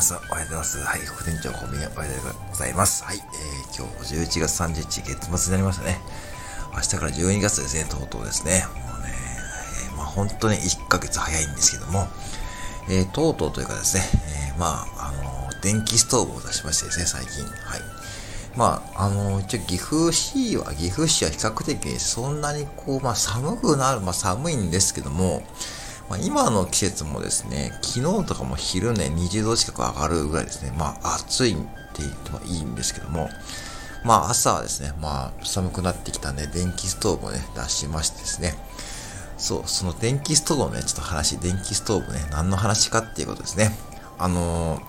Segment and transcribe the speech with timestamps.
[0.00, 0.78] 皆さん、おはようございます。
[0.78, 3.04] はい、副店長コンビニおはようございます。
[3.04, 6.00] はい、えー、今日11月30日、月末になりましたね。
[6.72, 8.64] 明日から12月ですね、とうとうですね。
[8.76, 9.12] もうね、
[9.90, 12.08] えー、まあ本当に1ヶ月早いんですけども、
[12.88, 14.04] えー、とうとうというかですね、
[14.48, 17.44] えー、まあ、あの電気ストーブを出しましてですね、最近。
[17.44, 17.80] はい。
[18.56, 25.42] まあ、あの一応岐阜市は、岐阜市は比較的そんなにこう、まあ寒くなる、まあ寒いんですけども、
[26.10, 33.30] まあ、今の季節もですね、昨日とかも昼ね、20度近く上がるぐらいですね、まあ暑いって言ってもいいんですけども、
[34.04, 38.54] まあ朝はですね、まあ寒くなってきたんで、電気ストーブをね、出しましてですね、
[39.38, 43.70] そう、その電気ストーブのね、ちょっと話、電気ストーブね、何の話かっていうことですね。
[44.18, 44.82] あのー、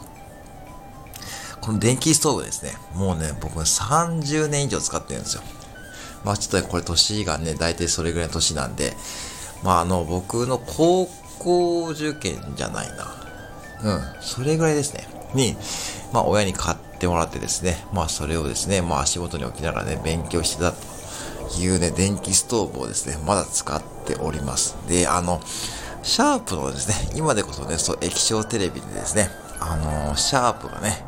[1.62, 5.44] この電気ストーブですね、もうね、僕30年以上使ってるんですよ。
[6.24, 8.98] まあちょっとねこれ年がね、大体それぐらいの年なんで、
[9.64, 11.08] まあ、あの、僕の高
[11.40, 13.16] 校受験じゃないな。
[13.84, 15.08] うん、それぐらいですね。
[15.34, 15.56] に、
[16.14, 20.78] まあ、親に買ってもらってですね、まあ、それをですね、まあ、足元に置きながらね、勉強してたと
[21.60, 24.76] いうね、電気ストーブをですね、まだ使っております。
[24.88, 25.42] で、あの、
[26.04, 29.30] シャープのですね、今でこそね、そう、液晶テレビでですね、
[29.64, 31.06] あのシャープがね、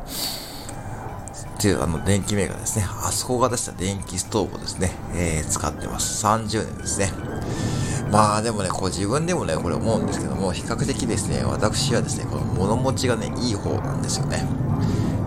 [1.58, 6.24] っていうあの電気メーカーですね、あそこが出した電気ストーブをですね、えー、使ってます。
[6.24, 7.10] 30年ですね。
[8.14, 14.46] まあでもね、こう自分でもね、これ思うんですけども、比較的ですね、私はですね、この物持ちがね、いい方なんですよね。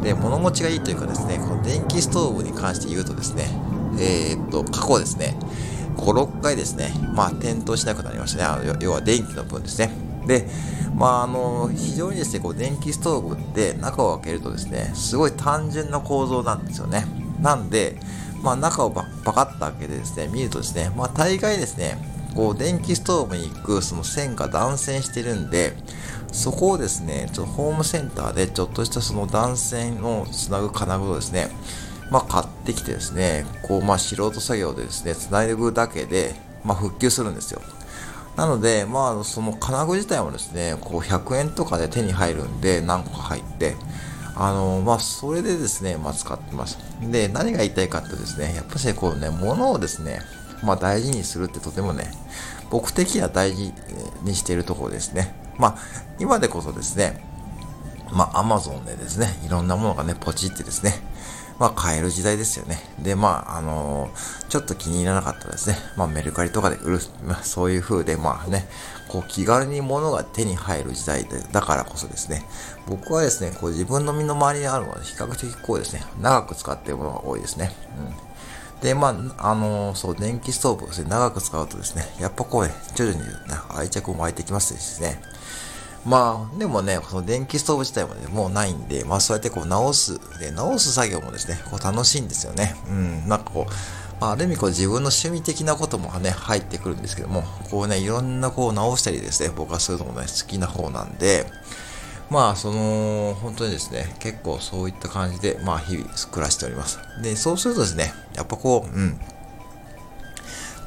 [0.02, 3.49] で、物持ちがいいというかですね、この電気ストーブに関して言うとですね、
[3.99, 5.35] えー、っと、過去ですね、
[5.97, 8.43] 5、6回ですね、まあ点灯しなくなりましたね。
[8.45, 9.91] あの要は電気の分ですね。
[10.25, 10.47] で、
[10.95, 17.05] まあ、あの、非常にですね、こう電気ストーブって中を開けるとですね、すごい単純な構造なんですよね。
[17.41, 17.97] なんで、
[18.41, 25.73] まあ中をパカッと開けてですね、見るとですね、まあ大概ですね、こう電気ストーブに行くその線が断線してるんで、
[26.31, 31.49] そこをですね、ちょっとホームセンターでちょっとしたその断線をつなぐ金具をですね、
[32.11, 37.61] まあ買ってきてですね、こうまあ素人作業でですね、つないでぐだけで、まあ復旧するんですよ。
[38.36, 43.75] なので、まあその金具自体もですね、こう100円とかで手に入るんで何個か入って、
[44.36, 46.77] あのまあ、それでですね、まあ、使ってます。
[47.02, 50.21] で、何が言いたいかってですね、やっぱりこうね、物をですね、
[50.63, 52.11] まあ、大事にするってとてもね、
[52.69, 53.73] 僕的には大事
[54.23, 55.33] にしているところですね。
[55.57, 55.77] まあ、
[56.19, 57.23] 今でこそですね、
[58.11, 60.93] まあ、アマゾンでですね、いろんなものがね、ポチってですね、
[61.59, 62.77] まあ、買える時代ですよね。
[62.99, 65.77] で、まあ、あのー、ちょっと気に入らなかったですね。
[65.95, 68.67] まあ、メルカリとかで売る、まあ、そういう風で、まあね、
[69.07, 72.45] こう、気軽に物が手に入る時代で、だからこそですね、
[72.87, 77.71] 僕はですね、こう、自分の身の回りにあるものは比較的こうですね、長く使っているものが多いですね。
[77.97, 78.27] うん。
[78.82, 83.33] で、まあ、あのー、そう、電気ストーブをですね、長く使うとですね、やっぱこうね、徐々に、ね、
[83.70, 85.20] 愛着も湧いてきますですね。
[86.05, 92.76] まあ、でもね、その電気ストーブ自体もね、もうないんで、まあそうやってこう直す、で、直す作業もですね、こう楽しいんですよね。
[92.87, 93.71] うん、なんかこう、
[94.21, 101.45] まあ、ある意味こう自分の趣味的なこともね、入ってくるんですけども、こうね、いろんなこう直したりですね、僕はそういうのもね、好きな方なんで、
[102.30, 106.99] まあ、その、本当にですね、結構そういった感じで、まあ、日々暮らしております。
[107.21, 109.20] で、そうするとですね、やっぱこう、うん、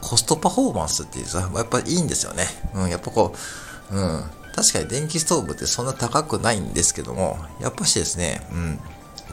[0.01, 2.47] コストパフォーマンスっていうさ、やっぱいいんですよね。
[2.75, 3.35] うん、やっぱこ
[3.91, 4.25] う、うん、
[4.55, 8.81] 確かに電気ストーブってそんな高くないんですけども、やっぱしですね、うん、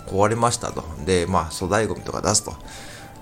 [0.08, 0.84] 壊れましたと。
[1.06, 2.56] で、まあ、粗大ゴミとか出すと。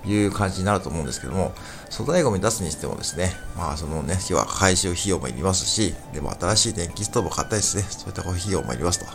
[0.06, 1.52] いう感じになると思うんですけども、
[1.90, 9.06] 粗大ごみ出すにしてもですね、まあそのね、要は回収費用もいりますし、でも新しい電気ストーブを買ったりですね、そういった費用もいりますと。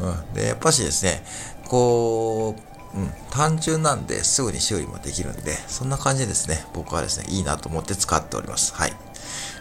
[0.00, 0.34] うん。
[0.34, 1.24] で、やっぱしですね、
[1.66, 2.56] こ
[2.94, 8.74] う、うん、単純なんですぐに修理もできるんで、そんな感じでですね、僕はですね、いいなと思って使っております。
[8.74, 8.92] はい。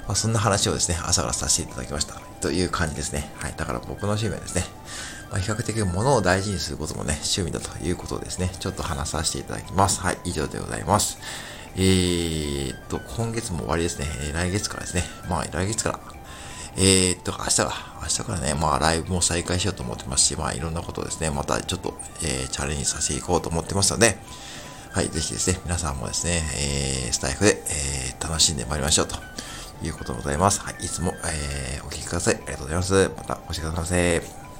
[0.08, 2.16] まあ、そんな話をですね、朝からさせていただきました。
[2.42, 3.32] という感じですね。
[3.38, 3.54] はい。
[3.56, 4.66] だから僕の趣味はですね、
[5.32, 8.52] まあ、比較的物を大事にすることもね、趣味だということですね。
[8.60, 10.02] ちょっと話させていただきます。
[10.02, 11.18] はい、以上でございます。
[11.76, 14.08] えー、っと、今月も終わりですね。
[14.34, 15.04] 来月からですね。
[15.30, 16.00] まあ、来月から。
[16.76, 24.18] えー、っと、明日が、明日からね、まあ、ライブも再開しようと思ってますし、まあ、いろんなことをですね、またちょっと、えー、チャレンジさせていこうと思ってますので、
[24.92, 26.44] はい、ぜひですね、皆さんもですね、
[27.06, 29.16] えー、スタイフで、えー、楽しんでまいりましょうと
[29.82, 30.60] いうことでございます。
[30.60, 32.36] はい、いつも、えー、お聴きください。
[32.36, 33.12] ありがとうございます。
[33.16, 34.51] またお越しください。